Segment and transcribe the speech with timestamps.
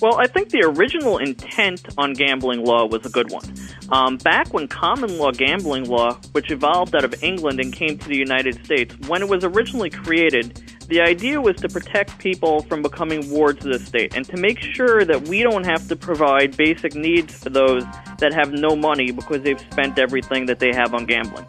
[0.00, 3.42] Well, I think the original intent on gambling law was a good one.
[3.90, 8.08] Um, back when common law gambling law, which evolved out of England and came to
[8.08, 12.80] the United States, when it was originally created, the idea was to protect people from
[12.80, 16.56] becoming wards of the state and to make sure that we don't have to provide
[16.56, 17.82] basic needs for those
[18.18, 21.44] that have no money because they've spent everything that they have on gambling.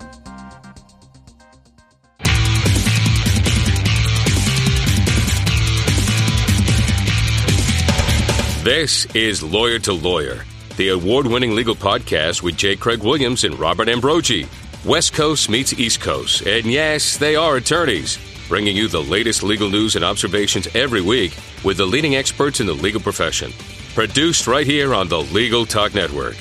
[8.63, 10.43] This is Lawyer to Lawyer,
[10.75, 12.75] the award winning legal podcast with J.
[12.75, 14.49] Craig Williams and Robert Ambrogi.
[14.85, 19.69] West Coast meets East Coast, and yes, they are attorneys, bringing you the latest legal
[19.69, 23.53] news and observations every week with the leading experts in the legal profession.
[23.95, 26.35] Produced right here on the Legal Talk Network.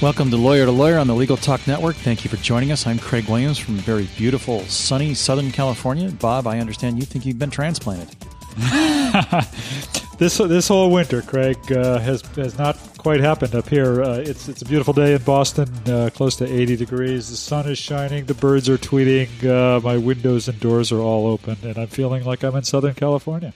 [0.00, 1.96] Welcome to Lawyer to Lawyer on the Legal Talk Network.
[1.96, 2.86] Thank you for joining us.
[2.86, 6.10] I'm Craig Williams from very beautiful, sunny Southern California.
[6.12, 8.16] Bob, I understand you think you've been transplanted.
[10.18, 14.02] this this whole winter, Craig, uh, has has not quite happened up here.
[14.02, 17.30] Uh, it's it's a beautiful day in Boston, uh, close to 80 degrees.
[17.30, 21.26] The sun is shining, the birds are tweeting, uh, my windows and doors are all
[21.26, 23.54] open, and I'm feeling like I'm in Southern California.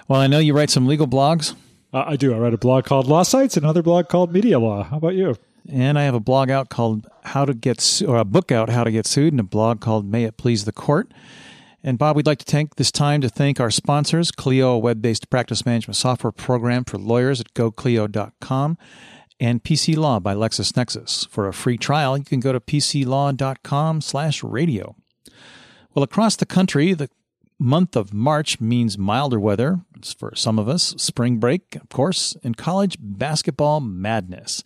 [0.07, 1.55] well, I know you write some legal blogs.
[1.91, 2.33] Uh, I do.
[2.33, 4.83] I write a blog called Law Sites, another blog called Media Law.
[4.83, 5.35] How about you?
[5.69, 8.69] And I have a blog out called How to Get Su- or a book out
[8.69, 11.11] How to Get Sued, and a blog called May It Please the Court.
[11.83, 15.29] And Bob, we'd like to take this time to thank our sponsors, Clio, a web-based
[15.29, 18.77] practice management software program for lawyers at goclio.com,
[19.37, 21.27] and PC Law by LexisNexis.
[21.27, 24.95] For a free trial, you can go to pclaw.com slash radio.
[25.93, 27.09] Well, across the country, the
[27.59, 29.81] month of March means milder weather
[30.17, 34.63] for some of us, spring break, of course, and college basketball madness.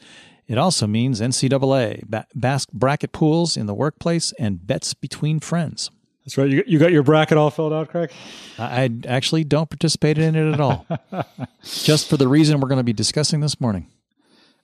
[0.48, 2.28] It also means NCAA, ba-
[2.72, 5.90] bracket pools in the workplace, and bets between friends.
[6.28, 6.50] That's right.
[6.50, 8.12] You, you got your bracket all filled out, Craig?
[8.60, 10.86] I actually don't participate in it at all.
[11.64, 13.88] Just for the reason we're going to be discussing this morning.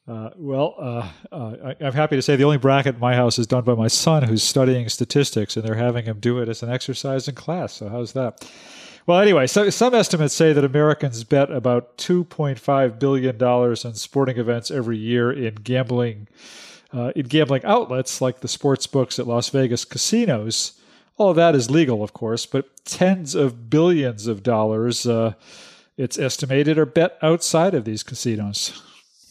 [0.05, 3.39] Uh, well, uh, uh, I, am happy to say the only bracket in my house
[3.39, 6.63] is done by my son, who's studying statistics, and they're having him do it as
[6.63, 7.71] an exercise in class.
[7.71, 8.45] So how's that?
[9.07, 14.37] Well, anyway, so some estimates say that Americans bet about 2.5 billion dollars on sporting
[14.37, 16.27] events every year in gambling,
[16.93, 20.73] uh, in gambling outlets like the sports books at Las Vegas casinos.
[21.17, 25.33] All of that is legal, of course, but tens of billions of dollars, uh,
[25.95, 28.81] it's estimated, are bet outside of these casinos.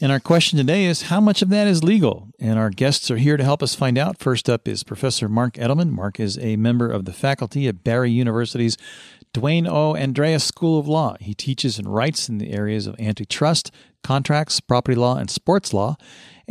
[0.00, 2.28] And our question today is how much of that is legal?
[2.40, 4.18] And our guests are here to help us find out.
[4.18, 5.90] First up is Professor Marc Edelman.
[5.90, 8.76] Marc is a member of the faculty at Barry University's
[9.32, 9.96] Dwayne O.
[9.96, 11.16] Andreas School of Law.
[11.20, 13.70] He teaches and writes in the areas of antitrust,
[14.02, 15.96] contracts, property law, and sports law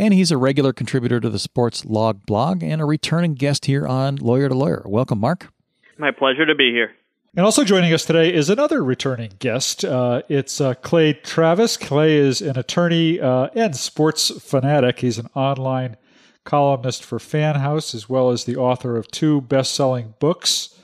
[0.02, 3.86] and he's a regular contributor to the Sports Law blog and a returning guest here
[3.86, 4.82] on Lawyer to Lawyer.
[4.88, 5.54] Welcome, Marc.
[6.00, 6.92] My pleasure to be here.
[7.36, 9.86] And also joining us today is another returning guest.
[9.86, 11.78] Uh, it's uh, Clay Travis.
[11.78, 15.02] Clay is an attorney uh, and sports fanatic.
[15.02, 15.98] He's an online
[16.46, 20.76] columnist for FanHouse, as well as the author of two best selling books.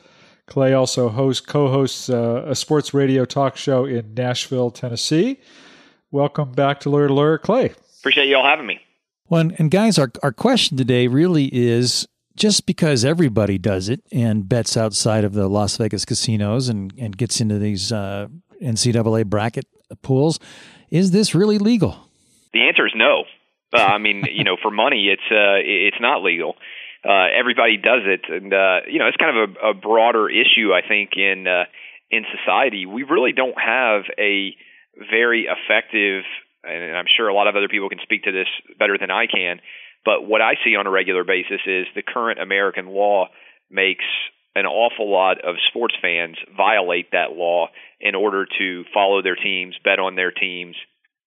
[0.46, 5.40] Clay also hosts, co hosts uh, a sports radio talk show in Nashville, Tennessee.
[6.12, 7.74] Welcome back to Lawyer to Lawyer, Clay.
[8.00, 8.80] Appreciate you all having me.
[9.30, 14.02] Well, and, and guys, our, our question today really is just because everybody does it
[14.12, 18.28] and bets outside of the Las Vegas casinos and, and gets into these uh,
[18.62, 19.66] NCAA bracket
[20.02, 20.40] pools,
[20.90, 22.10] is this really legal?
[22.54, 23.24] The answer is no.
[23.74, 26.56] Uh, I mean, you know, for money, it's uh, it's not legal.
[27.04, 30.74] Uh, everybody does it, and uh, you know, it's kind of a, a broader issue.
[30.74, 31.66] I think in uh,
[32.10, 34.56] in society, we really don't have a
[35.12, 36.24] very effective
[36.68, 38.48] and I'm sure a lot of other people can speak to this
[38.78, 39.60] better than I can.
[40.06, 43.28] But what I see on a regular basis is the current American law
[43.70, 44.06] makes
[44.56, 47.68] an awful lot of sports fans violate that law
[48.00, 50.76] in order to follow their teams, bet on their teams,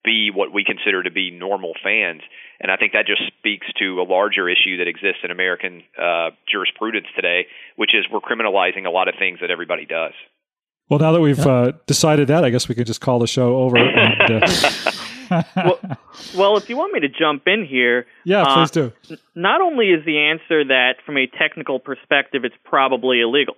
[0.04, 2.22] be what we consider to be normal fans.
[2.60, 6.30] And I think that just speaks to a larger issue that exists in American uh,
[6.50, 7.46] jurisprudence today,
[7.76, 10.12] which is we're criminalizing a lot of things that everybody does.
[10.88, 13.56] Well, now that we've uh, decided that, I guess we could just call the show
[13.56, 13.76] over.
[13.76, 14.90] And, uh,
[15.30, 15.78] well,
[16.36, 18.92] well, if you want me to jump in here, yeah, uh, please do.
[19.34, 23.54] Not only is the answer that, from a technical perspective, it's probably illegal,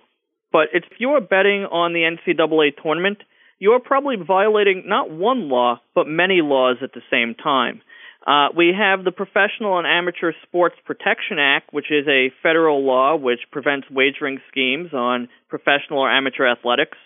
[0.51, 3.19] but if you are betting on the NCAA tournament,
[3.59, 7.81] you are probably violating not one law, but many laws at the same time.
[8.25, 13.15] Uh, we have the Professional and Amateur Sports Protection Act, which is a federal law
[13.15, 16.97] which prevents wagering schemes on professional or amateur athletics.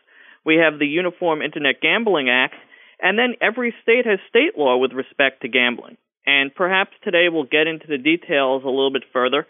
[0.45, 2.55] We have the Uniform Internet Gambling Act,
[3.01, 5.97] and then every state has state law with respect to gambling.
[6.25, 9.47] And perhaps today we'll get into the details a little bit further.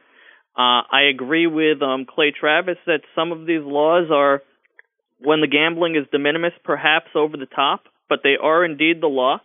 [0.56, 4.42] Uh, I agree with um, Clay Travis that some of these laws are
[5.20, 9.08] when the gambling is de minimis, perhaps over the top, but they are indeed the
[9.08, 9.40] law.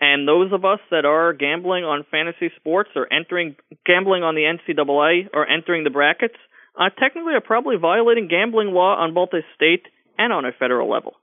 [0.00, 3.56] And those of us that are gambling on fantasy sports or entering
[3.86, 6.34] gambling on the NCAA or entering the brackets,
[6.78, 9.86] uh, technically are probably violating gambling law on both a state
[10.18, 11.14] and on a federal level.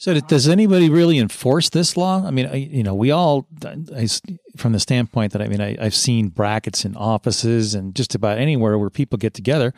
[0.00, 2.26] So, does anybody really enforce this law?
[2.26, 3.46] I mean, I, you know, we all,
[3.94, 4.08] I,
[4.56, 8.38] from the standpoint that I mean, I, have seen brackets in offices and just about
[8.38, 9.74] anywhere where people get together.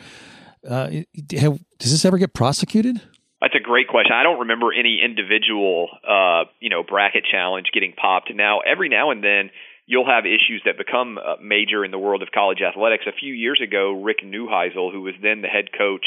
[0.64, 0.90] Uh,
[1.36, 3.02] have, does this ever get prosecuted?
[3.40, 4.12] That's a great question.
[4.14, 8.32] I don't remember any individual, uh, you know, bracket challenge getting popped.
[8.32, 9.50] Now, every now and then,
[9.86, 13.06] you'll have issues that become major in the world of college athletics.
[13.08, 16.06] A few years ago, Rick Neuheisel, who was then the head coach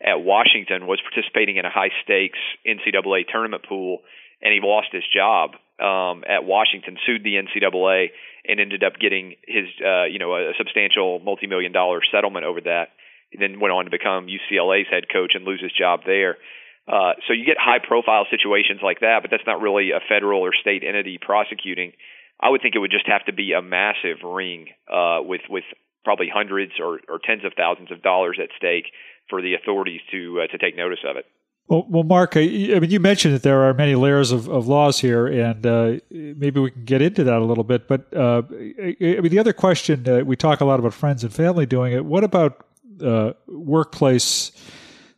[0.00, 3.98] at Washington, was participating in a high stakes NCAA tournament pool,
[4.42, 5.52] and he lost his job
[5.82, 8.10] um, at Washington, sued the NCAA,
[8.46, 12.90] and ended up getting his, uh, you know, a substantial multi-million dollar settlement over that.
[13.30, 16.38] He then went on to become UCLA's head coach and lose his job there.
[16.88, 20.40] Uh, so you get high profile situations like that, but that's not really a federal
[20.40, 21.92] or state entity prosecuting.
[22.40, 25.64] I would think it would just have to be a massive ring uh, with with
[26.08, 28.86] probably hundreds or, or tens of thousands of dollars at stake
[29.28, 31.26] for the authorities to uh, to take notice of it.
[31.66, 35.00] Well, well, Marc, I, mean, you mentioned that there are many layers of, of laws
[35.00, 37.86] here, and uh, maybe we can get into that a little bit.
[37.86, 41.30] But uh, I, I, mean, the other question we talk a lot about friends and
[41.30, 42.02] family doing it.
[42.06, 42.64] What about
[43.04, 44.52] uh, workplace?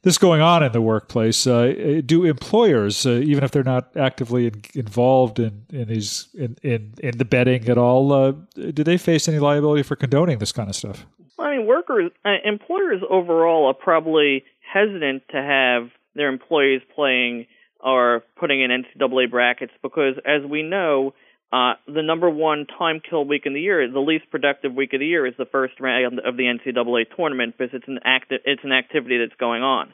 [0.02, 1.46] This going on in the workplace.
[1.46, 6.56] Uh, do employers, uh, even if they're not actively in, involved in in these in,
[6.62, 10.52] in, in the betting at all, uh, do they face any liability for condoning this
[10.52, 11.06] kind of stuff?
[11.38, 17.46] I mean, workers, uh, employers overall are probably hesitant to have their employees playing
[17.82, 21.14] or putting in NCAA brackets because, as we know.
[21.52, 25.00] Uh, the number one time kill week in the year, the least productive week of
[25.00, 28.62] the year, is the first round of the NCAA tournament because it's an active, it's
[28.62, 29.92] an activity that's going on.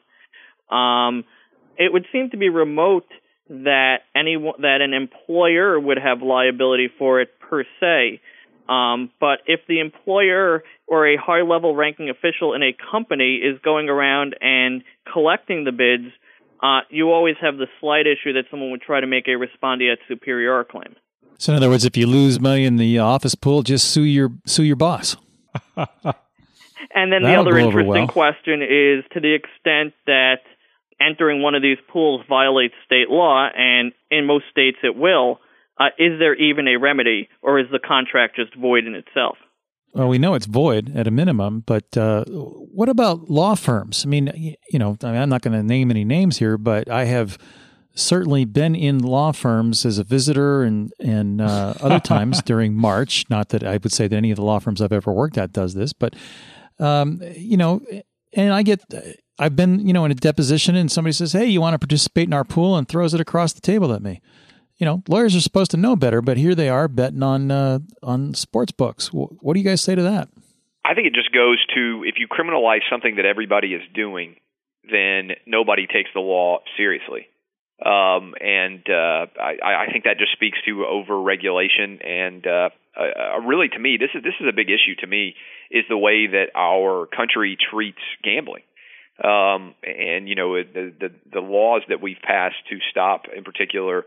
[0.71, 1.25] Um,
[1.79, 3.07] it would seem to be remote
[3.49, 8.21] that any that an employer would have liability for it per se.
[8.69, 13.59] Um, but if the employer or a high level ranking official in a company is
[13.63, 16.13] going around and collecting the bids,
[16.63, 19.97] uh, you always have the slight issue that someone would try to make a respondeat
[20.09, 20.97] superior claim.
[21.39, 24.33] So, in other words, if you lose money in the office pool, just sue your
[24.47, 25.17] sue your boss.
[25.77, 25.87] and
[27.13, 28.09] then That'll the other interesting well.
[28.09, 30.41] question is to the extent that
[31.01, 35.41] entering one of these pools violates state law, and in most states it will,
[35.79, 39.37] uh, is there even a remedy, or is the contract just void in itself?
[39.93, 44.05] Well, we know it's void at a minimum, but uh, what about law firms?
[44.05, 47.05] I mean, you know, I am not going to name any names here, but I
[47.05, 47.39] have
[47.97, 53.25] certainly been in law firms as a visitor and and uh, other times during March.
[53.29, 55.53] Not that I would say that any of the law firms I've ever worked at
[55.53, 56.15] does this, but
[56.79, 57.81] um, you know,
[58.33, 58.85] and I get
[59.39, 62.29] I've been, you know, in a deposition and somebody says, "Hey, you want to participate
[62.29, 64.21] in our pool?" and throws it across the table at me.
[64.79, 67.81] You know, lawyers are supposed to know better, but here they are betting on uh,
[68.03, 69.09] on sports books.
[69.13, 70.29] What do you guys say to that?
[70.85, 74.37] I think it just goes to if you criminalize something that everybody is doing,
[74.91, 77.27] then nobody takes the law seriously.
[77.85, 82.01] Um, and uh, I, I think that just speaks to over regulation.
[82.01, 84.95] And uh, uh, really, to me, this is this is a big issue.
[85.01, 85.35] To me,
[85.71, 88.63] is the way that our country treats gambling.
[89.23, 94.05] Um, and you know the, the the laws that we've passed to stop, in particular,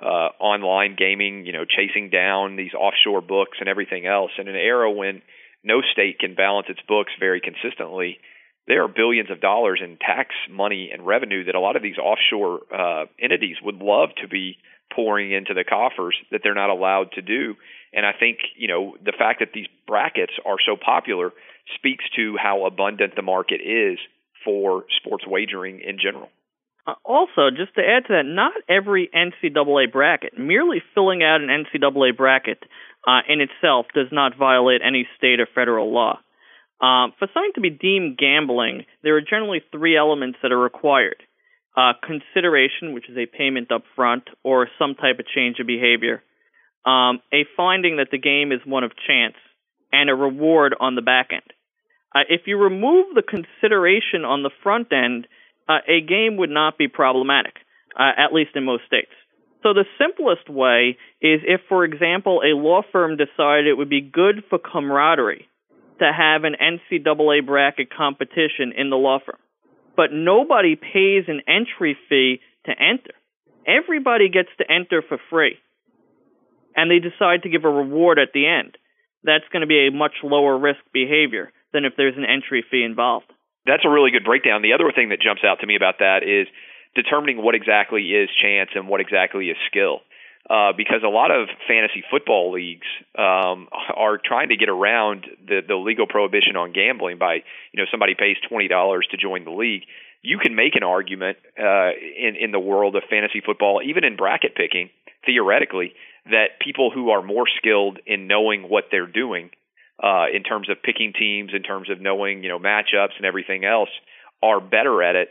[0.00, 1.44] uh, online gaming.
[1.44, 4.30] You know, chasing down these offshore books and everything else.
[4.38, 5.22] In an era when
[5.64, 8.18] no state can balance its books very consistently,
[8.68, 11.98] there are billions of dollars in tax money and revenue that a lot of these
[11.98, 14.56] offshore uh, entities would love to be
[14.94, 17.54] pouring into the coffers that they're not allowed to do.
[17.92, 21.32] And I think you know the fact that these brackets are so popular
[21.74, 23.98] speaks to how abundant the market is
[24.44, 26.28] for sports wagering in general.
[26.86, 31.48] Uh, also, just to add to that, not every NCAA bracket, merely filling out an
[31.48, 32.58] NCAA bracket
[33.06, 36.18] uh, in itself does not violate any state or federal law.
[36.80, 41.16] Uh, for something to be deemed gambling, there are generally three elements that are required
[41.76, 46.22] uh, consideration, which is a payment up front, or some type of change of behavior,
[46.86, 49.34] um, a finding that the game is one of chance,
[49.92, 51.42] and a reward on the back end.
[52.14, 55.26] Uh, if you remove the consideration on the front end,
[55.68, 57.54] uh, a game would not be problematic,
[57.98, 59.12] uh, at least in most states.
[59.62, 64.00] So the simplest way is if, for example, a law firm decided it would be
[64.00, 65.48] good for camaraderie
[65.98, 69.38] to have an NCAA bracket competition in the law firm,
[69.96, 73.12] but nobody pays an entry fee to enter.
[73.66, 75.56] Everybody gets to enter for free,
[76.74, 78.76] and they decide to give a reward at the end.
[79.24, 82.82] That's going to be a much lower risk behavior than if there's an entry fee
[82.82, 83.26] involved.
[83.66, 84.62] That's a really good breakdown.
[84.62, 86.46] The other thing that jumps out to me about that is
[86.94, 90.00] determining what exactly is chance and what exactly is skill.
[90.48, 92.86] Uh, because a lot of fantasy football leagues
[93.18, 97.84] um, are trying to get around the, the legal prohibition on gambling by, you know,
[97.90, 99.82] somebody pays twenty dollars to join the league.
[100.22, 104.16] You can make an argument uh, in in the world of fantasy football, even in
[104.16, 104.88] bracket picking,
[105.26, 105.92] theoretically,
[106.24, 109.50] that people who are more skilled in knowing what they're doing,
[110.02, 113.66] uh, in terms of picking teams, in terms of knowing, you know, matchups and everything
[113.66, 113.90] else,
[114.42, 115.28] are better at it,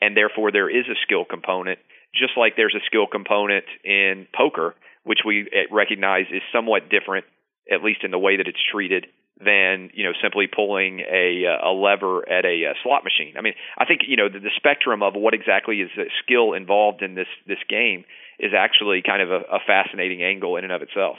[0.00, 1.78] and therefore there is a skill component
[2.16, 7.24] just like there's a skill component in poker, which we eh, recognize is somewhat different,
[7.70, 9.06] at least in the way that it's treated,
[9.38, 13.36] than you know simply pulling a a lever at a, slot machine.
[13.36, 16.54] I mean, I think you know the, the spectrum of what exactly is the skill
[16.54, 18.04] involved in this this game
[18.38, 21.16] is actually kind of a, a fascinating angle in and of itself.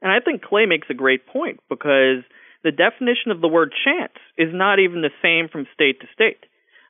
[0.00, 2.24] And I think Clay makes a great point because
[2.62, 6.44] the definition of the word chance is not even the same from state to state.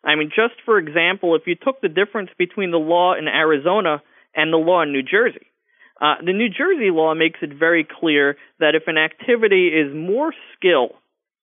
[0.04, 4.02] I mean, just for example, if you took the difference between the law in Arizona
[4.34, 5.46] and the law in New Jersey,
[6.00, 10.34] uh, the New Jersey law makes it very clear that if an activity is more
[10.56, 10.90] skill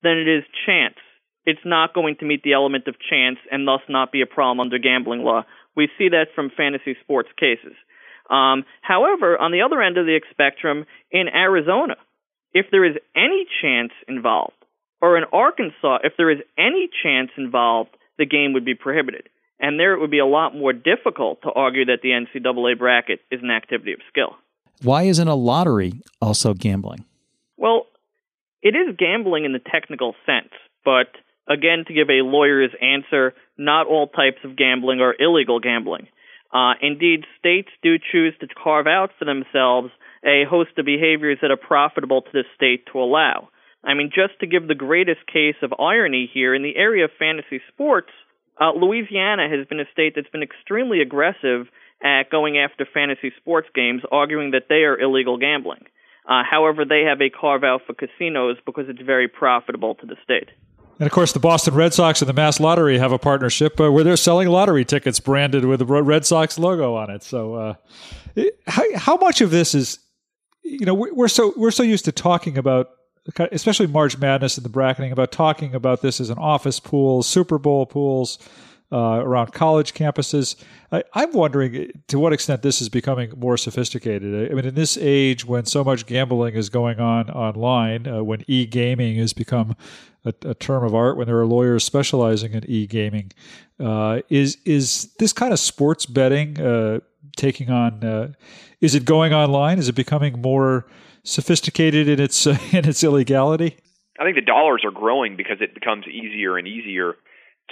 [0.03, 0.97] than it is chance,
[1.45, 4.59] it's not going to meet the element of chance and thus not be a problem
[4.59, 5.43] under gambling law.
[5.75, 7.73] We see that from fantasy sports cases.
[8.29, 11.95] Um, however, on the other end of the spectrum, in Arizona,
[12.53, 14.53] if there is any chance involved,
[15.01, 17.89] or in Arkansas, if there is any chance involved,
[18.21, 19.27] the game would be prohibited.
[19.59, 23.19] And there it would be a lot more difficult to argue that the NCAA bracket
[23.31, 24.35] is an activity of skill.
[24.83, 27.05] Why isn't a lottery also gambling?
[27.57, 27.87] Well,
[28.61, 30.53] it is gambling in the technical sense,
[30.85, 31.09] but
[31.47, 36.07] again, to give a lawyer's answer, not all types of gambling are illegal gambling.
[36.53, 39.89] Uh, indeed, states do choose to carve out for themselves
[40.23, 43.49] a host of behaviors that are profitable to the state to allow.
[43.83, 47.11] I mean, just to give the greatest case of irony here, in the area of
[47.17, 48.11] fantasy sports,
[48.59, 51.67] uh, Louisiana has been a state that's been extremely aggressive
[52.03, 55.85] at going after fantasy sports games, arguing that they are illegal gambling.
[56.29, 60.15] Uh, however, they have a carve out for casinos because it's very profitable to the
[60.23, 60.49] state.
[60.99, 63.91] And of course, the Boston Red Sox and the Mass Lottery have a partnership uh,
[63.91, 67.23] where they're selling lottery tickets branded with the Red Sox logo on it.
[67.23, 67.73] So, uh,
[68.67, 69.97] how, how much of this is,
[70.63, 72.89] you know, we're so we're so used to talking about
[73.51, 77.57] especially March Madness and the bracketing, about talking about this as an office pool, Super
[77.57, 78.39] Bowl pools
[78.91, 80.55] uh, around college campuses.
[80.91, 84.51] I, am wondering to what extent this is becoming more sophisticated.
[84.51, 88.43] I mean, in this age when so much gambling is going on online, uh, when
[88.47, 89.75] e gaming has become
[90.25, 93.31] a, a, term of art, when there are lawyers specializing in e gaming,
[93.79, 96.99] uh, is is this kind of sports betting uh,
[97.37, 98.03] taking on?
[98.03, 98.33] Uh,
[98.81, 99.79] is it going online?
[99.79, 100.85] Is it becoming more
[101.23, 103.77] sophisticated in its uh, in its illegality?
[104.19, 107.15] I think the dollars are growing because it becomes easier and easier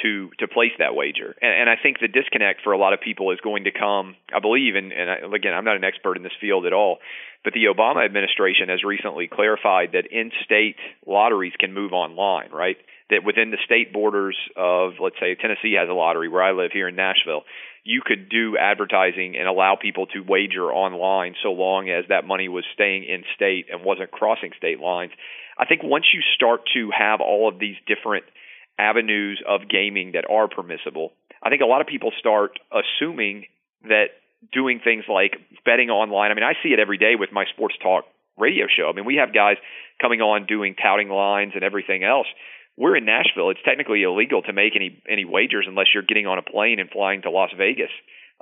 [0.02, 1.36] to to place that wager.
[1.42, 4.16] And, and I think the disconnect for a lot of people is going to come.
[4.34, 6.98] I believe, and, and I, again, I'm not an expert in this field at all,
[7.44, 12.52] but the Obama administration has recently clarified that in-state lotteries can move online.
[12.52, 12.78] Right,
[13.10, 16.72] that within the state borders of, let's say, Tennessee has a lottery where I live
[16.72, 17.44] here in Nashville
[17.84, 22.48] you could do advertising and allow people to wager online so long as that money
[22.48, 25.12] was staying in state and wasn't crossing state lines.
[25.58, 28.26] I think once you start to have all of these different
[28.78, 33.46] avenues of gaming that are permissible, I think a lot of people start assuming
[33.84, 34.08] that
[34.54, 36.32] doing things like betting online.
[36.32, 38.06] I mean, I see it every day with my sports talk
[38.38, 38.90] radio show.
[38.90, 39.58] I mean, we have guys
[40.02, 42.28] coming on doing touting lines and everything else
[42.80, 43.50] we're in Nashville.
[43.52, 46.90] It's technically illegal to make any any wagers unless you're getting on a plane and
[46.90, 47.92] flying to Las Vegas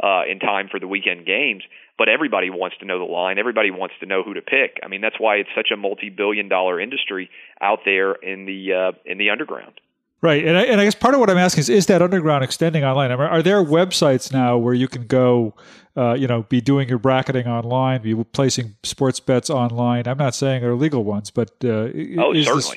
[0.01, 1.63] uh, in time for the weekend games.
[1.97, 3.39] But everybody wants to know the line.
[3.39, 4.79] Everybody wants to know who to pick.
[4.83, 9.17] I mean, that's why it's such a multi-billion-dollar industry out there in the uh, in
[9.17, 9.81] the underground.
[10.19, 12.43] Right, and I, and I guess part of what I'm asking is, is that underground
[12.43, 13.11] extending online?
[13.11, 15.53] I mean, are there websites now where you can go,
[15.95, 20.07] uh, you know, be doing your bracketing online, be placing sports bets online?
[20.07, 22.43] I'm not saying they're legal ones, but uh, oh, certainly.
[22.43, 22.75] This,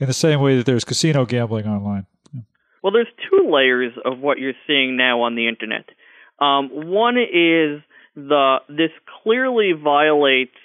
[0.00, 2.06] in the same way that there's casino gambling online.
[2.82, 5.86] Well, there's two layers of what you're seeing now on the internet.
[6.38, 7.80] Um, one is
[8.14, 8.90] the this
[9.22, 10.56] clearly violates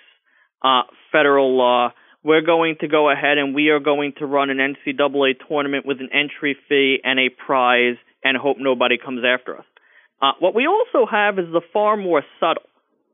[0.61, 1.93] uh, federal law.
[2.23, 6.01] We're going to go ahead and we are going to run an NCAA tournament with
[6.01, 9.65] an entry fee and a prize and hope nobody comes after us.
[10.21, 12.63] Uh, what we also have is the far more subtle.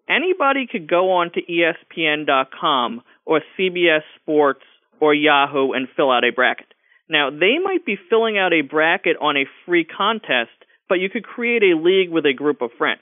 [0.09, 4.63] Anybody could go on to ESPN.com or CBS Sports
[4.99, 6.67] or Yahoo and fill out a bracket.
[7.09, 10.51] Now, they might be filling out a bracket on a free contest,
[10.89, 13.01] but you could create a league with a group of friends.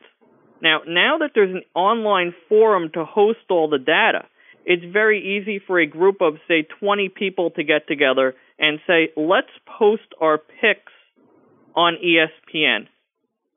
[0.62, 4.26] Now, now that there's an online forum to host all the data,
[4.66, 9.10] it's very easy for a group of, say, 20 people to get together and say,
[9.18, 10.92] let's post our picks
[11.76, 12.88] on ESPN.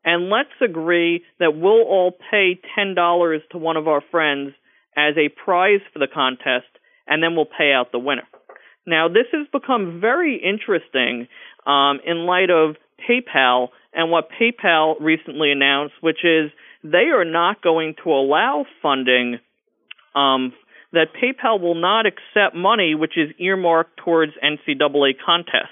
[0.05, 4.53] and let's agree that we'll all pay $10 to one of our friends
[4.97, 6.67] as a prize for the contest,
[7.07, 8.27] and then we'll pay out the winner.
[8.87, 11.29] Now, this has become very interesting
[11.67, 12.77] um, in light of
[13.09, 16.51] PayPal and what PayPal recently announced, which is
[16.85, 19.39] they are not going to allow funding
[20.15, 20.53] um,
[20.93, 25.71] that PayPal will not accept money which is earmarked towards NCAA contests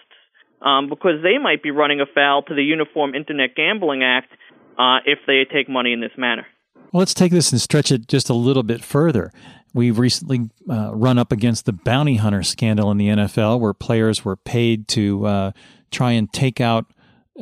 [0.61, 4.31] um, because they might be running afoul to the Uniform Internet Gambling Act
[4.79, 6.47] uh, if they take money in this manner.
[6.93, 9.33] Well, let's take this and stretch it just a little bit further.
[9.75, 14.25] We've recently uh, run up against the bounty hunter scandal in the NFL, where players
[14.25, 15.52] were paid to uh,
[15.90, 16.87] try and take out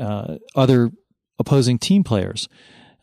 [0.01, 0.91] uh, other
[1.39, 2.49] opposing team players.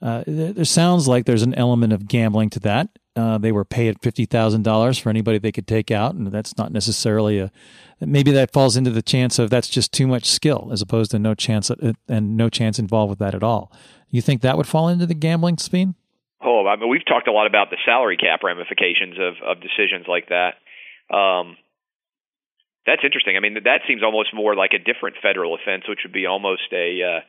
[0.02, 2.90] Uh, there sounds like there's an element of gambling to that.
[3.16, 6.58] Uh, they were paid fifty thousand dollars for anybody they could take out, and that's
[6.58, 7.52] not necessarily a.
[8.00, 11.20] Maybe that falls into the chance of that's just too much skill, as opposed to
[11.20, 11.70] no chance
[12.08, 13.74] and no chance involved with that at all.
[14.10, 15.96] You think that would fall into the gambling spin?
[16.42, 20.06] Oh, I mean, we've talked a lot about the salary cap ramifications of of decisions
[20.08, 20.56] like that.
[21.14, 21.58] Um,
[22.86, 23.36] that's interesting.
[23.36, 26.72] I mean, that seems almost more like a different federal offense, which would be almost
[26.72, 27.20] a uh,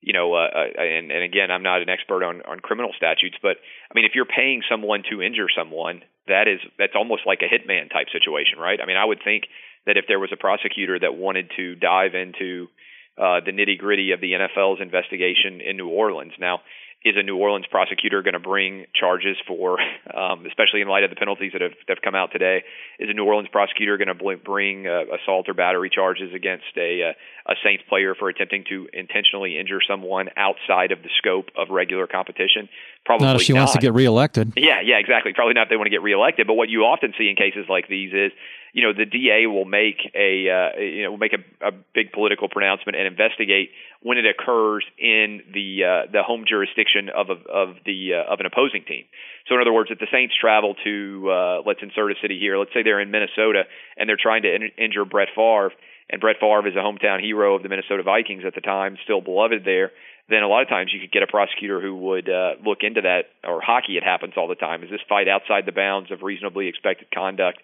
[0.00, 3.36] you know, uh, uh, and, and again, I'm not an expert on, on criminal statutes,
[3.42, 3.56] but
[3.90, 7.50] I mean, if you're paying someone to injure someone, that is that's almost like a
[7.50, 8.78] hitman type situation, right?
[8.80, 9.44] I mean, I would think
[9.86, 12.68] that if there was a prosecutor that wanted to dive into
[13.16, 16.60] uh, the nitty gritty of the NFL's investigation in New Orleans, now
[17.04, 19.78] is a New Orleans prosecutor going to bring charges for,
[20.12, 22.64] um, especially in light of the penalties that have, that have come out today?
[22.98, 27.10] Is a New Orleans prosecutor going to bring uh, assault or battery charges against a
[27.10, 27.12] uh,
[27.48, 32.06] a Saints player for attempting to intentionally injure someone outside of the scope of regular
[32.06, 32.68] competition?
[33.04, 33.60] Probably not if she not.
[33.60, 34.52] wants to get reelected.
[34.56, 35.32] Yeah, yeah, exactly.
[35.32, 36.46] Probably not if they want to get reelected.
[36.46, 38.32] But what you often see in cases like these is
[38.72, 42.12] you know the DA will make a uh, you know will make a, a big
[42.12, 43.70] political pronouncement and investigate
[44.02, 48.40] when it occurs in the uh, the home jurisdiction of a, of the uh, of
[48.40, 49.04] an opposing team.
[49.48, 52.58] So in other words, if the Saints travel to uh, let's insert a city here,
[52.58, 53.64] let's say they're in Minnesota
[53.96, 55.72] and they're trying to in- injure Brett Favre,
[56.10, 59.20] and Brett Favre is a hometown hero of the Minnesota Vikings at the time, still
[59.20, 59.92] beloved there.
[60.28, 63.00] Then a lot of times you could get a prosecutor who would uh, look into
[63.00, 63.96] that, or hockey.
[63.96, 64.82] It happens all the time.
[64.82, 67.58] Is this fight outside the bounds of reasonably expected conduct?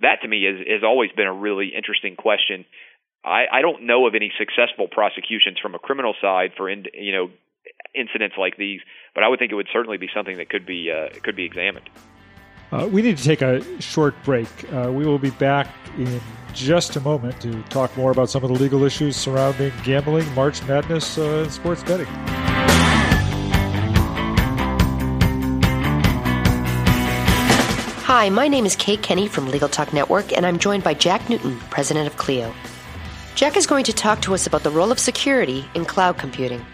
[0.00, 2.64] that to me is has always been a really interesting question.
[3.24, 7.12] I, I don't know of any successful prosecutions from a criminal side for in, you
[7.12, 7.30] know
[7.94, 8.80] incidents like these,
[9.14, 11.44] but I would think it would certainly be something that could be uh, could be
[11.44, 11.88] examined.
[12.70, 14.48] Uh, we need to take a short break.
[14.72, 16.20] Uh, we will be back in
[16.52, 20.62] just a moment to talk more about some of the legal issues surrounding gambling, March
[20.64, 22.06] Madness, uh, and sports betting.
[28.04, 31.28] Hi, my name is Kate Kenny from Legal Talk Network, and I'm joined by Jack
[31.30, 32.52] Newton, president of Clio.
[33.34, 36.64] Jack is going to talk to us about the role of security in cloud computing.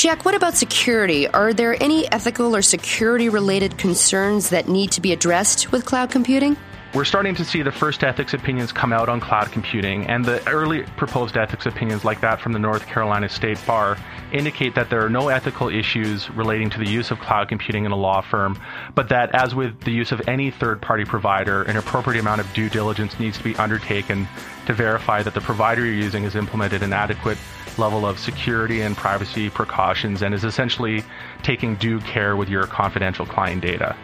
[0.00, 1.28] Jack, what about security?
[1.28, 6.10] Are there any ethical or security related concerns that need to be addressed with cloud
[6.10, 6.56] computing?
[6.94, 10.44] We're starting to see the first ethics opinions come out on cloud computing, and the
[10.48, 13.98] early proposed ethics opinions, like that from the North Carolina State Bar,
[14.32, 17.92] indicate that there are no ethical issues relating to the use of cloud computing in
[17.92, 18.58] a law firm,
[18.94, 22.50] but that, as with the use of any third party provider, an appropriate amount of
[22.54, 24.26] due diligence needs to be undertaken
[24.64, 27.36] to verify that the provider you're using has implemented an adequate
[27.78, 31.04] level of security and privacy precautions and is essentially
[31.42, 33.96] taking due care with your confidential client data.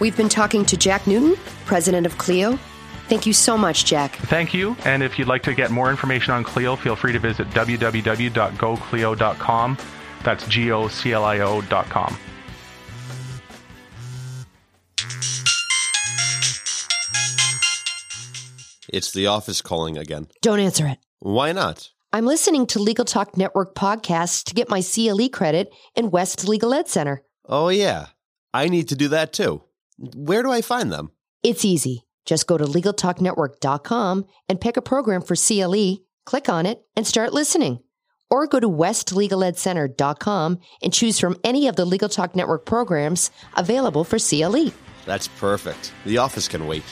[0.00, 2.58] We've been talking to Jack Newton, president of Clio.
[3.08, 4.16] Thank you so much, Jack.
[4.16, 4.76] Thank you.
[4.84, 9.78] And if you'd like to get more information on Clio, feel free to visit www.goclio.com.
[10.22, 12.16] That's G O C L I O.com.
[18.88, 20.28] It's the office calling again.
[20.40, 20.96] Don't answer it.
[21.18, 21.90] Why not?
[22.14, 26.72] I'm listening to Legal Talk Network podcasts to get my CLE credit in West Legal
[26.72, 27.24] Ed Center.
[27.44, 28.06] Oh, yeah.
[28.52, 29.64] I need to do that too.
[29.98, 31.10] Where do I find them?
[31.42, 32.04] It's easy.
[32.24, 37.32] Just go to LegalTalkNetwork.com and pick a program for CLE, click on it, and start
[37.32, 37.80] listening.
[38.30, 44.04] Or go to WestLegalEdCenter.com and choose from any of the Legal Talk Network programs available
[44.04, 44.70] for CLE.
[45.04, 45.92] That's perfect.
[46.06, 46.84] The office can wait.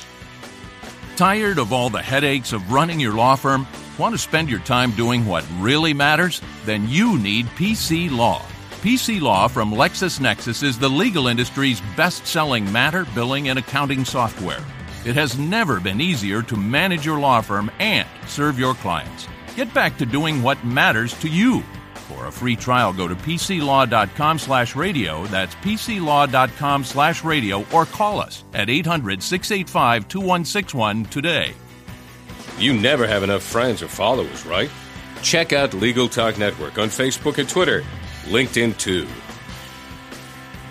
[1.17, 3.67] Tired of all the headaches of running your law firm?
[3.99, 6.41] Want to spend your time doing what really matters?
[6.65, 8.41] Then you need PC Law.
[8.81, 14.65] PC Law from LexisNexis is the legal industry's best selling matter, billing, and accounting software.
[15.05, 19.29] It has never been easier to manage your law firm and serve your clients.
[19.55, 21.63] Get back to doing what matters to you.
[22.09, 25.25] For a free trial, go to pclaw.com slash radio.
[25.27, 31.55] That's pclaw.com slash radio or call us at 800 685 2161 today.
[32.59, 34.71] You never have enough friends or followers, right?
[35.23, 37.85] Check out Legal Talk Network on Facebook and Twitter
[38.25, 39.07] LinkedIn too.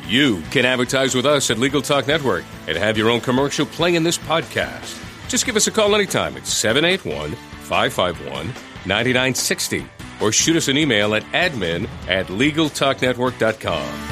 [0.08, 3.96] You can advertise with us at Legal Talk Network and have your own commercial play
[3.96, 5.02] in this podcast.
[5.30, 8.48] Just give us a call anytime at 781 551
[8.86, 14.12] 9960 or shoot us an email at admin at LegalTalkNetwork.com.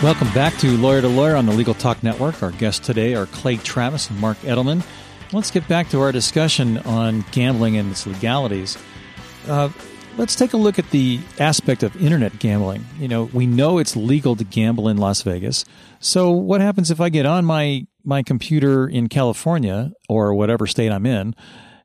[0.00, 2.40] Welcome back to Lawyer to Lawyer on the Legal Talk Network.
[2.40, 4.86] Our guests today are Clay Travis and Marc Edelman.
[5.32, 8.78] Let's get back to our discussion on gambling and its legalities.
[9.48, 9.70] Uh,
[10.18, 12.84] let's take a look at the aspect of internet gambling.
[12.98, 15.64] You know, we know it's legal to gamble in Las Vegas.
[16.00, 20.92] So, what happens if I get on my my computer in California or whatever state
[20.92, 21.34] I'm in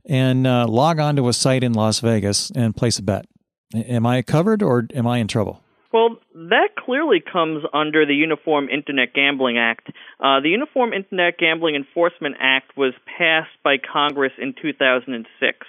[0.05, 3.25] and uh, log on to a site in Las Vegas and place a bet?
[3.73, 5.61] Am I covered or am I in trouble?
[5.91, 9.89] Well, that clearly comes under the Uniform Internet Gambling Act.
[10.19, 15.67] Uh, the Uniform Internet Gambling Enforcement Act was passed by Congress in 2006,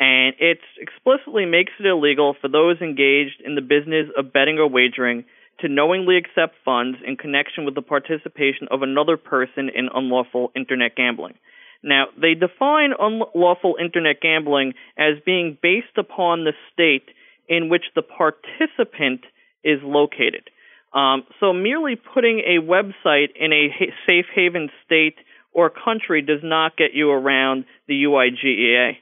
[0.00, 4.66] and it explicitly makes it illegal for those engaged in the business of betting or
[4.68, 5.26] wagering
[5.60, 10.96] to knowingly accept funds in connection with the participation of another person in unlawful internet
[10.96, 11.34] gambling.
[11.82, 17.08] Now, they define unlawful internet gambling as being based upon the state
[17.46, 19.20] in which the participant
[19.62, 20.48] is located.
[20.94, 23.68] Um, so merely putting a website in a
[24.08, 25.16] safe haven state
[25.52, 28.96] or country does not get you around the UIGEA.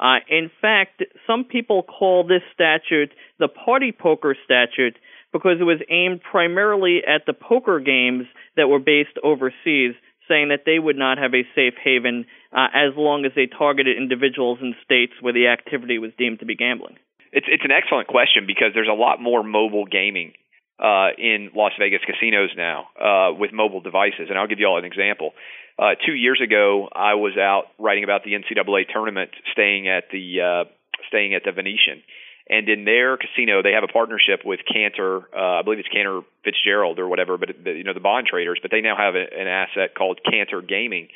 [0.00, 4.96] Uh, in fact, some people call this statute the party poker statute
[5.32, 8.24] because it was aimed primarily at the poker games
[8.56, 9.94] that were based overseas,
[10.26, 13.96] saying that they would not have a safe haven uh, as long as they targeted
[13.96, 16.96] individuals in states where the activity was deemed to be gambling.
[17.32, 20.32] It's it's an excellent question because there's a lot more mobile gaming
[20.80, 24.78] uh, in Las Vegas casinos now uh, with mobile devices, and I'll give you all
[24.78, 25.32] an example.
[25.80, 30.40] Uh, two years ago, I was out writing about the NCAA tournament, staying at the
[30.40, 30.64] uh,
[31.08, 32.02] staying at the Venetian,
[32.50, 35.22] and in their casino, they have a partnership with Cantor.
[35.34, 38.58] Uh, I believe it's Cantor Fitzgerald or whatever, but the, you know the bond traders.
[38.60, 41.08] But they now have a, an asset called Cantor Gaming,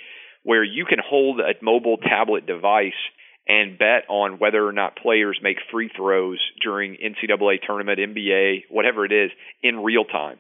[0.45, 2.97] where you can hold a mobile tablet device
[3.47, 9.05] and bet on whether or not players make free throws during NCAA tournament, NBA, whatever
[9.05, 9.31] it is,
[9.63, 10.39] in real time.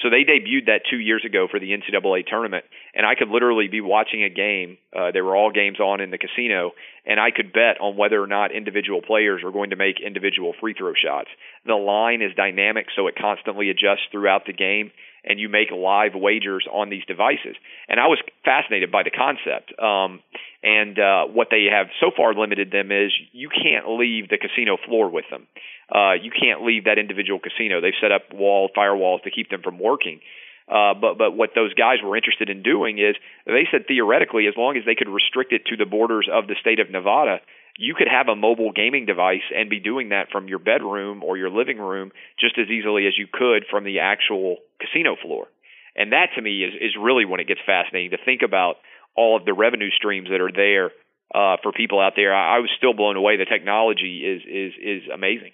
[0.00, 3.68] So they debuted that two years ago for the NCAA tournament, and I could literally
[3.68, 4.78] be watching a game.
[4.94, 6.72] Uh, there were all games on in the casino,
[7.04, 10.54] and I could bet on whether or not individual players are going to make individual
[10.60, 11.28] free throw shots.
[11.66, 14.90] The line is dynamic, so it constantly adjusts throughout the game,
[15.24, 17.56] and you make live wagers on these devices.
[17.88, 19.72] And I was fascinated by the concept.
[19.78, 20.20] Um,
[20.62, 24.76] and uh, what they have so far limited them is you can't leave the casino
[24.86, 25.46] floor with them.
[25.92, 27.80] Uh, you can't leave that individual casino.
[27.80, 30.20] They've set up wall firewalls to keep them from working.
[30.68, 34.54] Uh, but but what those guys were interested in doing is they said theoretically, as
[34.56, 37.40] long as they could restrict it to the borders of the state of Nevada,
[37.76, 41.36] you could have a mobile gaming device and be doing that from your bedroom or
[41.36, 45.48] your living room just as easily as you could from the actual casino floor.
[45.96, 48.76] And that to me is is really when it gets fascinating to think about
[49.16, 50.90] all of the revenue streams that are there
[51.34, 52.34] uh, for people out there.
[52.34, 53.36] I, I was still blown away.
[53.36, 55.52] The technology is is is amazing.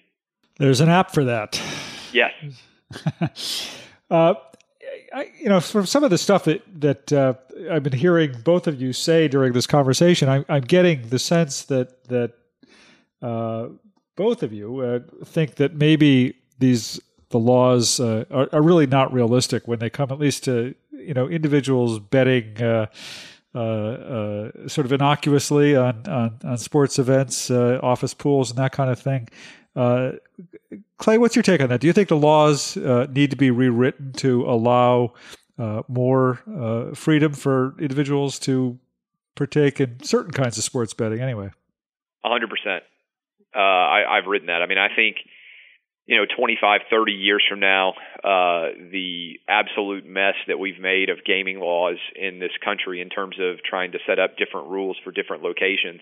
[0.57, 1.61] There's an app for that.
[2.11, 2.31] Yes.
[4.11, 4.33] uh,
[5.13, 7.33] I, you know, from some of the stuff that that uh,
[7.71, 11.63] I've been hearing both of you say during this conversation, I, I'm getting the sense
[11.65, 12.33] that that
[13.21, 13.69] uh,
[14.15, 19.13] both of you uh, think that maybe these the laws uh, are, are, really not
[19.13, 22.55] realistic when they come at least to you know individuals betting
[23.55, 28.71] uh, uh, sort of innocuously on, on, on sports events, uh, office pools, and that
[28.71, 29.27] kind of thing.
[29.75, 30.11] Uh,
[30.97, 31.81] Clay, what's your take on that?
[31.81, 35.13] Do you think the laws need to be rewritten to allow
[35.87, 38.77] more freedom for individuals to
[39.35, 41.19] partake in certain kinds of sports betting?
[41.19, 41.49] Anyway,
[42.23, 42.83] hundred percent.
[43.55, 44.61] I've written that.
[44.61, 45.17] I mean, I think
[46.09, 47.93] you know, 25, 30 years from now,
[48.23, 53.37] uh, the absolute mess that we've made of gaming laws in this country in terms
[53.39, 56.01] of trying to set up different rules for different locations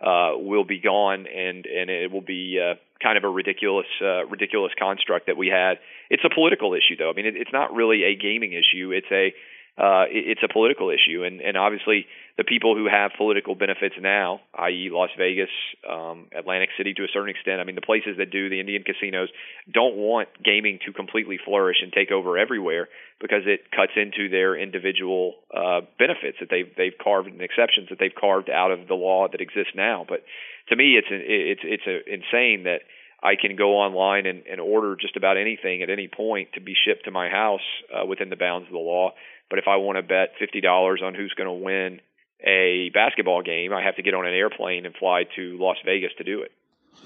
[0.00, 4.24] uh, will be gone, and and it will be uh, kind of a ridiculous uh,
[4.24, 5.74] ridiculous construct that we had.
[6.08, 7.10] It's a political issue, though.
[7.10, 8.90] I mean, it, it's not really a gaming issue.
[8.90, 9.34] It's a
[9.78, 12.04] uh, it's a political issue, and and obviously
[12.36, 15.48] the people who have political benefits now, i.e., Las Vegas,
[15.88, 17.60] um, Atlantic City to a certain extent.
[17.60, 19.28] I mean, the places that do the Indian casinos
[19.72, 24.60] don't want gaming to completely flourish and take over everywhere because it cuts into their
[24.60, 28.94] individual uh, benefits that they've they've carved and exceptions that they've carved out of the
[28.94, 30.04] law that exists now.
[30.06, 30.20] But
[30.68, 32.82] to me, it's it's it's a, insane that.
[33.22, 36.74] I can go online and, and order just about anything at any point to be
[36.74, 37.60] shipped to my house
[37.94, 39.12] uh, within the bounds of the law.
[39.48, 42.00] But if I want to bet fifty dollars on who's going to win
[42.44, 46.10] a basketball game, I have to get on an airplane and fly to Las Vegas
[46.18, 46.50] to do it.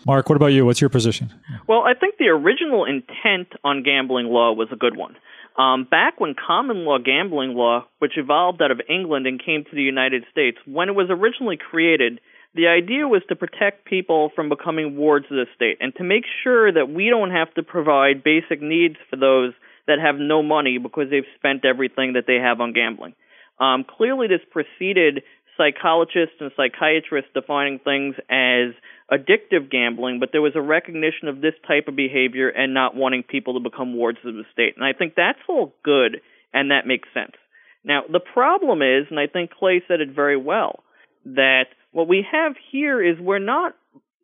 [0.07, 0.64] Marc, what about you?
[0.64, 1.33] What's your position?
[1.66, 5.16] Well, I think the original intent on gambling law was a good one.
[5.59, 9.74] Um, back when common law gambling law, which evolved out of England and came to
[9.74, 12.20] the United States, when it was originally created,
[12.57, 16.25] the idea was to protect people from becoming wards of the state and to make
[16.42, 19.53] sure that we don't have to provide basic needs for those
[19.87, 23.14] that have no money because they've spent everything that they have on gambling.
[23.61, 25.23] Um, clearly, this preceded
[25.57, 28.73] psychologists and psychiatrists defining things as
[29.12, 33.23] addictive gambling, but there was a recognition of this type of behavior and not wanting
[33.23, 34.75] people to become wards of the state.
[34.77, 36.21] And I think that's all good
[36.53, 37.37] and that makes sense.
[37.85, 40.83] Now, the problem is, and I think Clay said it very well,
[41.25, 43.74] that what we have here is we're not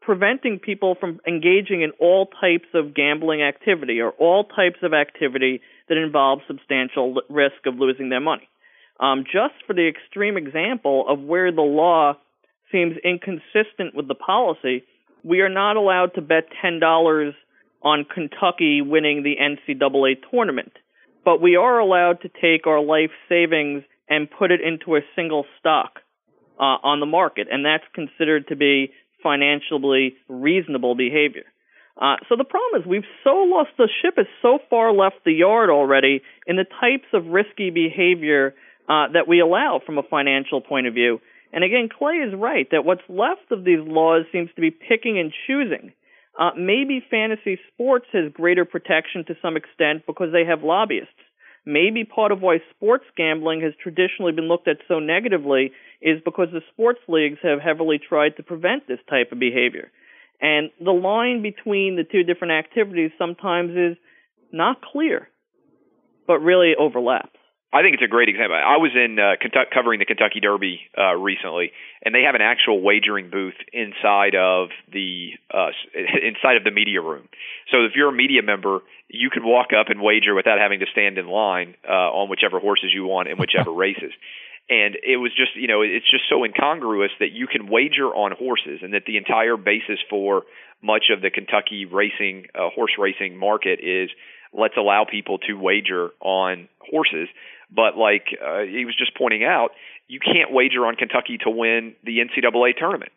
[0.03, 5.63] preventing people from engaging in all types of gambling activity or all types of activity
[5.89, 8.47] that involves substantial risk of losing their money.
[9.01, 12.19] Um, just for the extreme example of where the law
[12.71, 14.85] seems inconsistent with the policy,
[15.25, 17.33] we are not allowed to bet $10
[17.81, 20.73] on Kentucky winning the NCAA tournament,
[21.25, 25.47] but we are allowed to take our life savings and put it into a single
[25.59, 26.02] stock
[26.63, 31.43] uh, on the market, and that's considered to be financially reasonable behavior.
[32.01, 35.33] Uh, so the problem is we've so lost the ship has so far left the
[35.33, 38.55] yard already in the types of risky behavior
[38.89, 41.21] uh, that we allow from a financial point of view.
[41.53, 45.19] And again, Clay is right that what's left of these laws seems to be picking
[45.19, 45.93] and choosing.
[46.39, 51.13] Uh, maybe fantasy sports has greater protection to some extent because they have lobbyists.
[51.67, 55.73] Maybe part of why sports gambling has traditionally been looked at so negatively
[56.03, 59.91] is because the sports leagues have heavily tried to prevent this type of behavior.
[60.41, 63.97] And the line between the two different activities sometimes is
[64.51, 65.29] not clear,
[66.27, 67.39] but really overlaps.
[67.75, 68.55] I think it's a great example.
[68.55, 71.73] I was in uh, Kentucky, covering the Kentucky Derby uh, recently,
[72.05, 75.73] and they have an actual wagering booth inside of the uh,
[76.23, 77.31] inside of the media room.
[77.71, 80.87] So if you're a media member, you can walk up and wager without having to
[80.93, 84.13] stand in line uh, on whichever horses you want in whichever races.
[84.69, 88.33] And it was just, you know, it's just so incongruous that you can wager on
[88.33, 90.43] horses, and that the entire basis for
[90.83, 94.11] much of the Kentucky racing, uh, horse racing market is
[94.53, 97.29] let's allow people to wager on horses.
[97.75, 99.71] But like uh, he was just pointing out,
[100.09, 103.13] you can't wager on Kentucky to win the NCAA tournament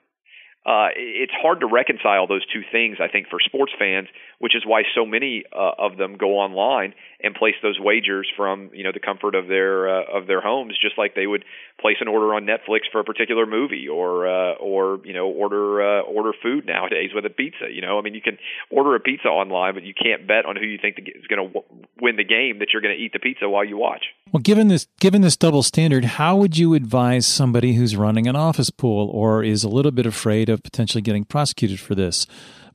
[0.66, 4.08] uh, it's hard to reconcile those two things, I think, for sports fans,
[4.40, 8.72] which is why so many uh, of them go online and place those wagers from
[8.74, 11.46] you know the comfort of their uh, of their homes, just like they would
[11.80, 15.82] place an order on Netflix for a particular movie, or uh, or you know order
[15.82, 17.66] uh, order food nowadays with a pizza.
[17.72, 18.38] You know, I mean, you can
[18.72, 21.60] order a pizza online, but you can't bet on who you think is going to
[22.02, 24.06] win the game that you're going to eat the pizza while you watch.
[24.32, 28.36] Well, given this given this double standard, how would you advise somebody who's running an
[28.36, 32.26] office pool or is a little bit afraid of of potentially getting prosecuted for this,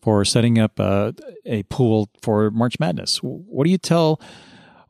[0.01, 1.13] for setting up a,
[1.45, 3.19] a pool for March Madness.
[3.23, 4.21] What do you tell,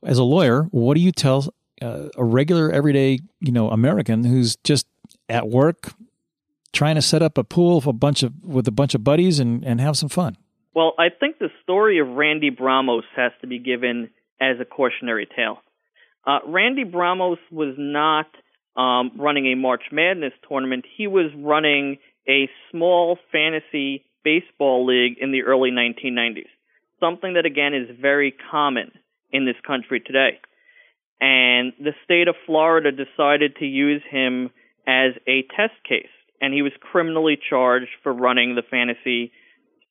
[0.04, 4.56] as a lawyer, what do you tell uh, a regular, everyday, you know, American who's
[4.56, 4.86] just
[5.30, 5.94] at work
[6.72, 9.40] trying to set up a pool of a bunch of with a bunch of buddies
[9.40, 10.36] and, and have some fun?
[10.74, 15.26] Well, I think the story of Randy Bramos has to be given as a cautionary
[15.34, 15.58] tale.
[16.26, 18.26] Uh, Randy Bramos was not
[18.76, 20.84] um, running a March Madness tournament.
[20.96, 21.98] He was running
[22.30, 26.48] a small fantasy baseball league in the early 1990s.
[27.00, 28.92] Something that, again, is very common
[29.32, 30.38] in this country today.
[31.20, 34.50] And the state of Florida decided to use him
[34.86, 39.32] as a test case, and he was criminally charged for running the fantasy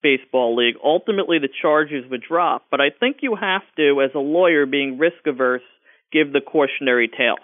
[0.02, 0.76] baseball league.
[0.84, 4.98] Ultimately, the charges would drop, but I think you have to, as a lawyer being
[4.98, 5.62] risk averse,
[6.12, 7.38] give the cautionary tale.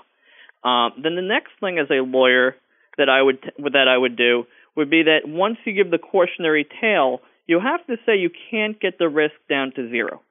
[0.63, 2.55] Um, then the next thing as a lawyer
[2.97, 6.67] that I would that I would do would be that once you give the cautionary
[6.81, 10.21] tale, you have to say you can't get the risk down to zero.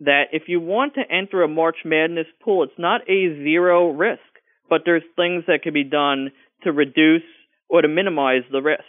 [0.00, 4.20] That if you want to enter a March Madness pool, it's not a zero risk,
[4.68, 6.32] but there's things that can be done
[6.64, 7.22] to reduce
[7.68, 8.82] or to minimize the risk.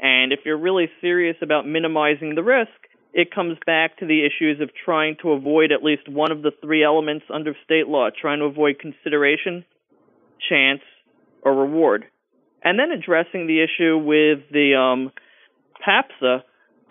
[0.00, 2.70] And if you're really serious about minimizing the risk,
[3.14, 6.50] it comes back to the issues of trying to avoid at least one of the
[6.60, 9.64] three elements under state law, trying to avoid consideration,
[10.48, 10.80] chance,
[11.42, 12.04] or reward
[12.64, 15.12] and then addressing the issue with the um,
[15.84, 16.42] PASPA,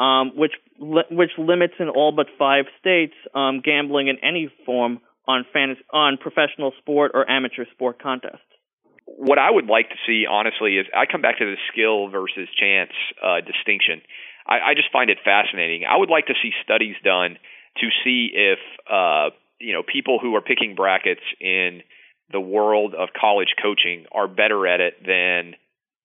[0.02, 5.00] um, which li- which limits in all but five states um, gambling in any form
[5.28, 8.40] on fantasy, on professional sport or amateur sport contests.
[9.06, 12.48] What I would like to see, honestly, is I come back to the skill versus
[12.58, 14.02] chance uh, distinction.
[14.48, 15.84] I, I just find it fascinating.
[15.88, 17.38] I would like to see studies done
[17.78, 19.30] to see if uh,
[19.60, 21.82] you know people who are picking brackets in
[22.32, 25.56] the world of college coaching are better at it than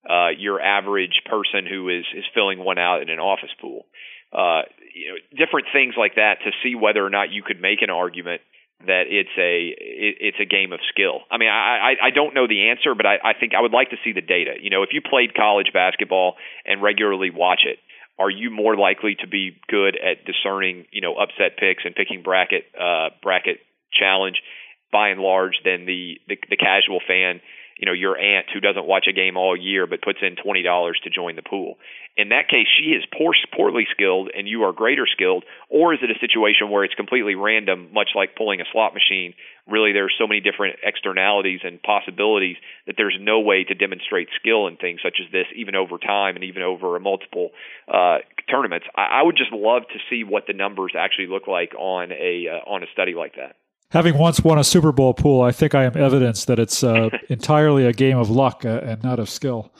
[0.08, 3.86] uh, your average person who is is filling one out in an office pool.
[4.32, 4.62] Uh,
[4.94, 7.90] you know, different things like that to see whether or not you could make an
[7.90, 8.40] argument
[8.86, 11.20] that it's a it, it's a game of skill.
[11.30, 13.72] I mean, I, I I don't know the answer, but I, I think I would
[13.72, 14.54] like to see the data.
[14.60, 17.78] You know, if you played college basketball and regularly watch it,
[18.18, 22.22] are you more likely to be good at discerning you know upset picks and picking
[22.22, 23.58] bracket uh, bracket
[23.92, 24.42] challenge
[24.92, 27.40] by and large than the, the the casual fan
[27.78, 30.62] you know your aunt who doesn't watch a game all year but puts in twenty
[30.62, 31.76] dollars to join the pool.
[32.16, 35.44] In that case, she is poor, poorly skilled, and you are greater skilled.
[35.68, 39.34] Or is it a situation where it's completely random, much like pulling a slot machine?
[39.68, 44.28] Really, there are so many different externalities and possibilities that there's no way to demonstrate
[44.40, 47.50] skill in things such as this, even over time and even over multiple
[47.86, 48.18] uh,
[48.50, 48.86] tournaments.
[48.96, 52.48] I, I would just love to see what the numbers actually look like on a
[52.48, 53.56] uh, on a study like that
[53.90, 57.10] having once won a Super Bowl pool, I think I am evidence that it's uh,
[57.28, 59.72] entirely a game of luck uh, and not of skill.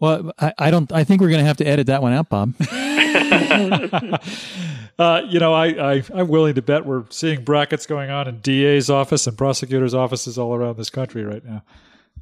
[0.00, 0.90] Well, I, I don't.
[0.92, 2.54] I think we're going to have to edit that one out, Bob.
[4.98, 8.40] uh, you know, I, I I'm willing to bet we're seeing brackets going on in
[8.40, 11.62] DA's office and prosecutors' offices all around this country right now.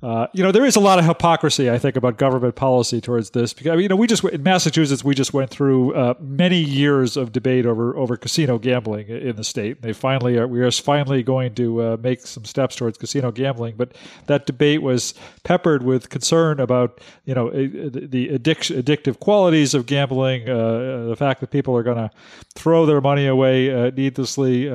[0.03, 3.31] Uh, you know, there is a lot of hypocrisy, I think, about government policy towards
[3.31, 3.53] this.
[3.53, 7.31] Because you know, we just in Massachusetts, we just went through uh, many years of
[7.31, 9.83] debate over over casino gambling in the state.
[9.83, 13.77] They finally are, we are finally going to uh, make some steps towards casino gambling,
[13.77, 13.93] but
[14.27, 20.49] that debate was peppered with concern about you know the addiction, addictive qualities of gambling,
[20.49, 22.11] uh, the fact that people are going to
[22.57, 24.69] throw their money away uh, needlessly.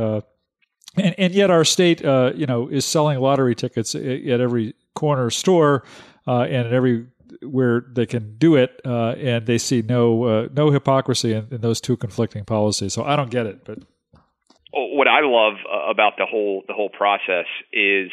[0.97, 5.83] And, and yet our state, you know, is selling lottery tickets at every corner store
[6.27, 7.05] uh, and every
[7.41, 11.61] where they can do it, uh, and they see no uh, no hypocrisy in, in,
[11.61, 12.93] those two conflicting policies.
[12.93, 13.79] So I don't get it, but
[14.71, 18.11] what I love uh, about the whole the whole process is,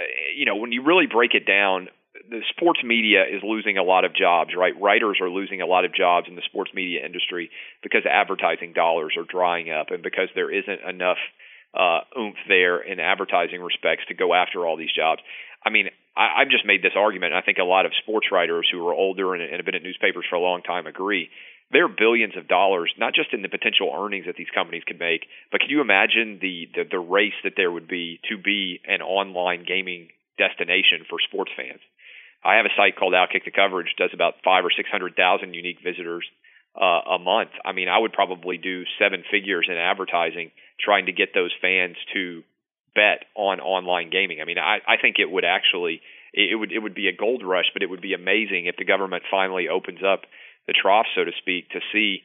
[0.00, 0.04] uh,
[0.36, 1.88] you know, when you really break it down,
[2.28, 4.78] the sports media is losing a lot of jobs, right?
[4.80, 7.50] Writers are losing a lot of jobs in the sports media industry
[7.82, 11.18] because advertising dollars are drying up, and because there isn't enough
[11.76, 15.20] uh, oomph there in advertising respects to go after all these jobs.
[15.64, 18.28] I mean, I, I've just made this argument, and I think a lot of sports
[18.32, 21.28] writers who are older and, and have been at newspapers for a long time agree.
[21.72, 25.00] There are billions of dollars, not just in the potential earnings that these companies could
[25.00, 28.80] make, but can you imagine the, the, the race that there would be to be
[28.86, 30.08] an online gaming
[30.38, 31.80] destination for sports fans?
[32.44, 35.54] I have a site called Outkick the Coverage, does about five or six hundred thousand
[35.54, 36.24] unique visitors
[36.80, 37.50] uh, a month.
[37.64, 41.96] I mean, I would probably do seven figures in advertising trying to get those fans
[42.14, 42.42] to
[42.94, 44.40] bet on online gaming.
[44.40, 46.00] I mean, I, I think it would actually
[46.32, 48.84] it would it would be a gold rush, but it would be amazing if the
[48.84, 50.22] government finally opens up
[50.66, 52.22] the trough, so to speak, to see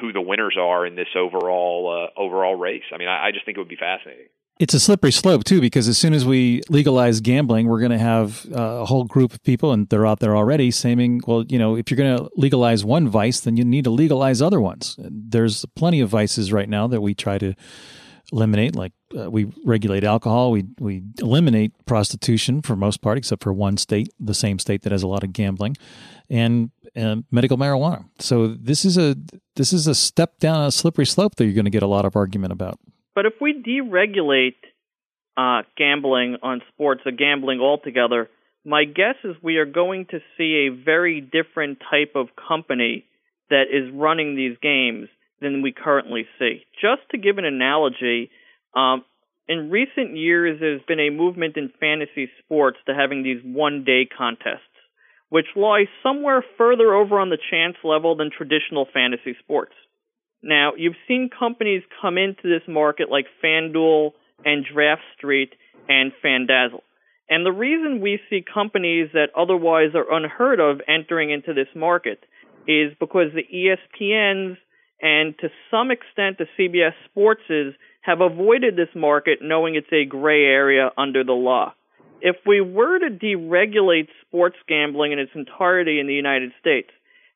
[0.00, 2.82] who the winners are in this overall uh, overall race.
[2.92, 4.28] I mean, I, I just think it would be fascinating.
[4.62, 7.98] It's a slippery slope too, because as soon as we legalize gambling, we're going to
[7.98, 11.58] have uh, a whole group of people, and they're out there already saying, "Well, you
[11.58, 14.96] know, if you're going to legalize one vice, then you need to legalize other ones."
[15.00, 17.54] There's plenty of vices right now that we try to
[18.32, 23.52] eliminate, like uh, we regulate alcohol, we we eliminate prostitution for most part, except for
[23.52, 25.76] one state, the same state that has a lot of gambling,
[26.30, 28.04] and, and medical marijuana.
[28.20, 29.16] So this is a
[29.56, 32.04] this is a step down a slippery slope that you're going to get a lot
[32.04, 32.78] of argument about.
[33.14, 34.54] But if we deregulate
[35.36, 38.28] uh, gambling on sports or gambling altogether,
[38.64, 43.04] my guess is we are going to see a very different type of company
[43.50, 45.08] that is running these games
[45.40, 46.62] than we currently see.
[46.80, 48.30] Just to give an analogy,
[48.74, 49.04] um,
[49.48, 54.06] in recent years, there's been a movement in fantasy sports to having these one day
[54.06, 54.62] contests,
[55.28, 59.72] which lie somewhere further over on the chance level than traditional fantasy sports.
[60.42, 64.12] Now, you've seen companies come into this market like FanDuel
[64.44, 65.54] and Draft Street
[65.88, 66.82] and FanDazzle.
[67.28, 72.18] And the reason we see companies that otherwise are unheard of entering into this market
[72.66, 74.56] is because the ESPNs
[75.00, 80.44] and to some extent the CBS Sportses have avoided this market knowing it's a gray
[80.44, 81.72] area under the law.
[82.20, 86.90] If we were to deregulate sports gambling in its entirety in the United States,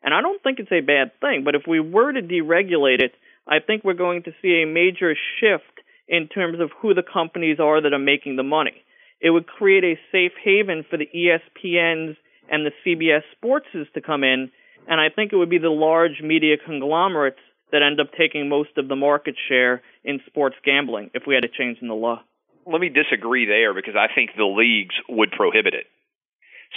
[0.06, 3.12] and I don't think it's a bad thing, but if we were to deregulate it,
[3.46, 7.58] I think we're going to see a major shift in terms of who the companies
[7.58, 8.84] are that are making the money.
[9.20, 12.16] It would create a safe haven for the ESPNs
[12.48, 14.52] and the CBS Sportses to come in,
[14.86, 17.40] and I think it would be the large media conglomerates
[17.72, 21.44] that end up taking most of the market share in sports gambling if we had
[21.44, 22.22] a change in the law.
[22.64, 25.86] Let me disagree there because I think the leagues would prohibit it.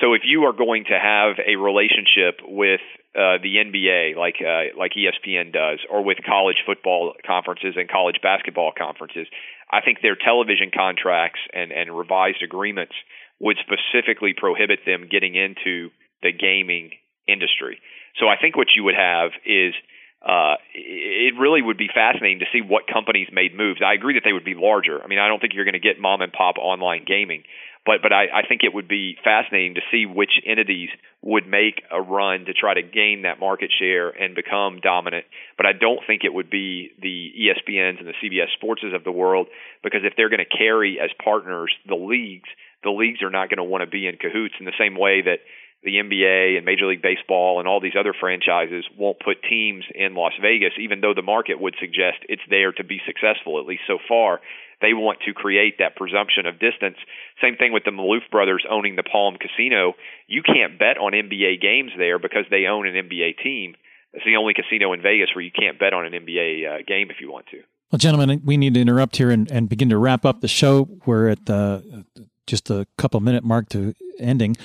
[0.01, 2.81] So if you are going to have a relationship with
[3.15, 8.19] uh, the NBA, like uh, like ESPN does, or with college football conferences and college
[8.21, 9.27] basketball conferences,
[9.69, 12.93] I think their television contracts and and revised agreements
[13.39, 15.89] would specifically prohibit them getting into
[16.21, 16.91] the gaming
[17.27, 17.79] industry.
[18.19, 19.73] So I think what you would have is
[20.21, 23.79] uh, it really would be fascinating to see what companies made moves.
[23.85, 25.01] I agree that they would be larger.
[25.01, 27.43] I mean, I don't think you're going to get mom and pop online gaming,
[27.89, 30.89] but but I, I think it would be fascinating to see which entities
[31.23, 35.25] would make a run to try to gain that market share and become dominant.
[35.57, 39.11] But I don't think it would be the ESPNs and the CBS Sportses of the
[39.11, 39.47] world
[39.83, 42.49] because if they're going to carry as partners the leagues,
[42.83, 45.23] the leagues are not going to want to be in cahoots in the same way
[45.23, 45.39] that
[45.81, 50.13] the NBA and Major League Baseball and all these other franchises won't put teams in
[50.13, 53.83] Las Vegas, even though the market would suggest it's there to be successful, at least
[53.87, 54.41] so far.
[54.81, 56.97] They want to create that presumption of distance.
[57.41, 59.93] Same thing with the Maloof brothers owning the Palm Casino.
[60.27, 63.75] You can't bet on NBA games there because they own an NBA team.
[64.13, 67.11] It's the only casino in Vegas where you can't bet on an NBA uh, game
[67.11, 67.61] if you want to.
[67.91, 70.87] Well, gentlemen, we need to interrupt here and, and begin to wrap up the show.
[71.05, 72.05] We're at the,
[72.47, 74.55] just a couple minute mark to ending.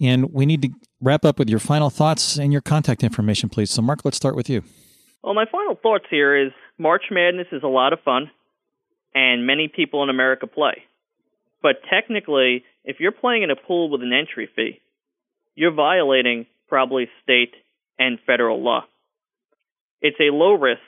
[0.00, 3.70] And we need to wrap up with your final thoughts and your contact information, please.
[3.70, 4.62] So, Marc, let's start with you.
[5.22, 8.30] Well, my final thoughts here is March Madness is a lot of fun,
[9.14, 10.84] and many people in America play.
[11.62, 14.80] But technically, if you're playing in a pool with an entry fee,
[15.54, 17.54] you're violating probably state
[17.98, 18.84] and federal law.
[20.00, 20.80] It's a low risk,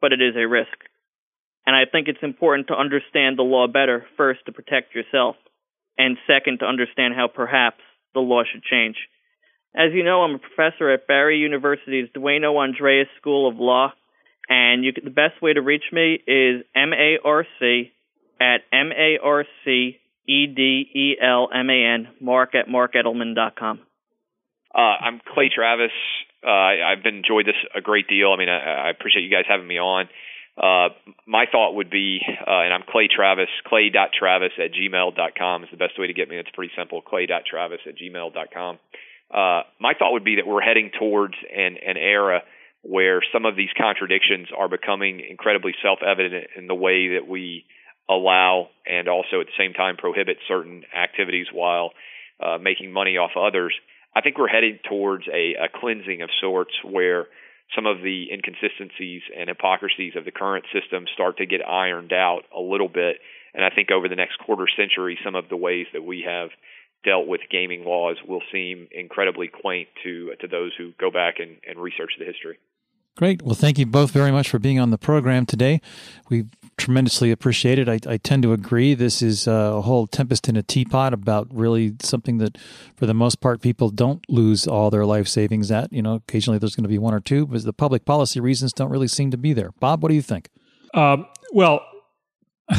[0.00, 0.76] but it is a risk.
[1.66, 5.36] And I think it's important to understand the law better, first, to protect yourself,
[5.98, 7.80] and second, to understand how perhaps
[8.14, 8.96] the law should change.
[9.74, 13.92] As you know, I'm a professor at Barry University's Dwayne Andreas School of Law,
[14.48, 17.92] and you, the best way to reach me is marc
[18.40, 19.28] at m-a-r-c-e-d-e-l-m-a-n,
[22.20, 23.80] marc at marcedelman.com.
[24.74, 25.90] Uh, I'm Clay Travis.
[26.46, 28.32] Uh, I, I've enjoyed this a great deal.
[28.32, 30.08] I mean, I, I appreciate you guys having me on.
[30.56, 30.88] Uh,
[31.26, 35.98] my thought would be, uh, and I'm Clay Travis, clay.travis at gmail.com is the best
[35.98, 36.36] way to get me.
[36.36, 38.78] It's pretty simple, clay.travis at gmail.com.
[39.30, 42.42] Uh, my thought would be that we're heading towards an, an era
[42.88, 47.64] where some of these contradictions are becoming incredibly self evident in the way that we
[48.08, 51.90] allow and also at the same time prohibit certain activities while
[52.40, 53.74] uh, making money off others.
[54.14, 57.26] I think we're heading towards a, a cleansing of sorts where
[57.74, 62.42] some of the inconsistencies and hypocrisies of the current system start to get ironed out
[62.56, 63.16] a little bit.
[63.52, 66.50] And I think over the next quarter century, some of the ways that we have
[67.04, 71.56] dealt with gaming laws will seem incredibly quaint to to those who go back and,
[71.68, 72.58] and research the history.
[73.16, 73.40] Great.
[73.40, 75.80] Well, thank you both very much for being on the program today.
[76.28, 76.44] We
[76.76, 77.88] tremendously appreciate it.
[77.88, 78.92] I, I tend to agree.
[78.92, 82.58] This is a whole tempest in a teapot about really something that,
[82.94, 85.90] for the most part, people don't lose all their life savings at.
[85.94, 88.74] You know, occasionally there's going to be one or two, but the public policy reasons
[88.74, 89.72] don't really seem to be there.
[89.80, 90.50] Bob, what do you think?
[90.92, 91.86] Um, well,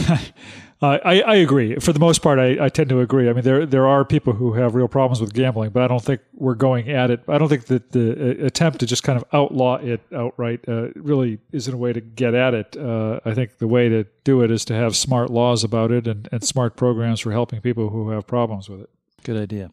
[0.80, 1.76] I, I, agree.
[1.78, 3.30] For the most part, I, I, tend to agree.
[3.30, 6.04] I mean, there there are people who have real problems with gambling, but I don't
[6.04, 7.24] think we're going at it.
[7.28, 10.90] I don't think that the uh, attempt to just kind of outlaw it outright uh,
[10.96, 12.78] really isn't a way to get at it.
[12.78, 16.08] Uh, I think the way to do it is to have smart laws about it
[16.08, 18.90] and, and smart programs for helping people who have problems with it.
[19.28, 19.72] Good idea.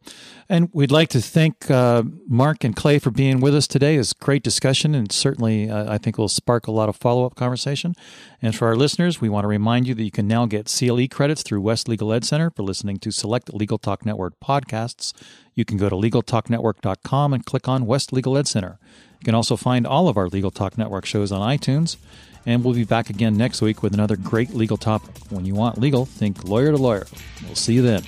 [0.49, 3.95] And we'd like to thank uh, Marc and Clay for being with us today.
[3.95, 7.37] It's great discussion and certainly uh, I think will spark a lot of follow up
[7.37, 7.95] conversation.
[8.43, 11.07] And for our listeners, we want to remind you that you can now get CLE
[11.07, 15.13] credits through West Legal Ed Center for listening to select Legal Talk Network podcasts.
[15.55, 18.81] You can go to LegalTalkNetwork.com and click on West Legal Ed Center.
[19.21, 21.97] You can also find all of our Legal Talk Network shows on iTunes.
[22.45, 25.17] And we'll be back again next week with another great legal topic.
[25.31, 27.07] When you want legal, think lawyer to lawyer.
[27.47, 28.03] We'll see you then.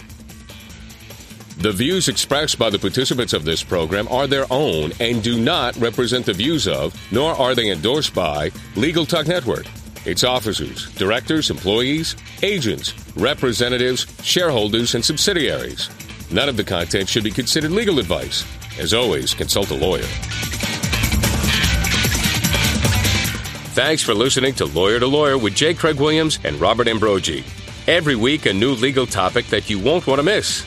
[1.59, 5.75] The views expressed by the participants of this program are their own and do not
[5.77, 9.65] represent the views of, nor are they endorsed by, Legal Talk Network,
[10.05, 15.89] its officers, directors, employees, agents, representatives, shareholders, and subsidiaries.
[16.31, 18.45] None of the content should be considered legal advice.
[18.79, 20.05] As always, consult a lawyer.
[23.73, 25.73] Thanks for listening to Lawyer to Lawyer with J.
[25.73, 27.45] Craig Williams and Robert Ambrogi.
[27.87, 30.67] Every week, a new legal topic that you won't want to miss.